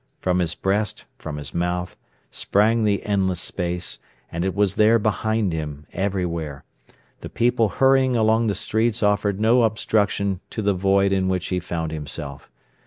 From 0.19 0.39
his 0.39 0.55
breast, 0.55 1.05
from 1.19 1.37
his 1.37 1.53
mouth, 1.53 1.95
sprang 2.31 2.85
the 2.85 3.05
endless 3.05 3.39
space, 3.39 3.99
and 4.31 4.43
it 4.43 4.55
was 4.55 4.73
there 4.73 4.97
behind 4.97 5.53
him, 5.53 5.85
everywhere. 5.93 6.63
The 7.19 7.29
people 7.29 7.69
hurrying 7.69 8.15
along 8.15 8.47
the 8.47 8.55
streets 8.55 9.03
offered 9.03 9.39
no 9.39 9.61
obstruction 9.61 10.39
to 10.49 10.63
the 10.63 10.73
void 10.73 11.11
in 11.11 11.27
which 11.27 11.49
he 11.49 11.59
found 11.59 11.91
himself. 11.91 12.49